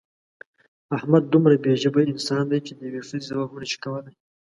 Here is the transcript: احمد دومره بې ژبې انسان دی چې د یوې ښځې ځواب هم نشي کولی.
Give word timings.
احمد 0.97 1.23
دومره 1.33 1.55
بې 1.63 1.73
ژبې 1.83 2.03
انسان 2.13 2.43
دی 2.51 2.59
چې 2.65 2.73
د 2.77 2.79
یوې 2.89 3.01
ښځې 3.07 3.25
ځواب 3.29 3.49
هم 3.51 3.57
نشي 3.61 3.77
کولی. 3.83 4.13